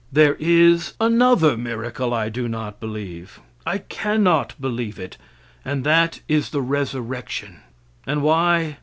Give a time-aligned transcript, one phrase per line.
[0.11, 5.15] There is another miracle I do not believe, I cannot believe it,
[5.63, 7.59] and that is the resurrection.
[8.07, 8.79] And why?